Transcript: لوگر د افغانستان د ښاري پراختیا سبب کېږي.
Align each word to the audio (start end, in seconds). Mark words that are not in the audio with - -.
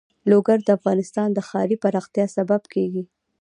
لوگر 0.31 0.57
د 0.63 0.69
افغانستان 0.77 1.29
د 1.33 1.39
ښاري 1.49 1.75
پراختیا 1.83 2.25
سبب 2.35 2.61
کېږي. 2.73 3.03